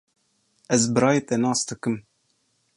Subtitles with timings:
[0.75, 1.95] Ez birayê te nas dikim.